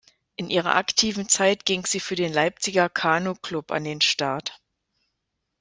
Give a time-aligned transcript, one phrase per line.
[0.35, 4.59] In ihrer aktiven Zeit ging sie für den Leipziger Kanu-Club an den Start.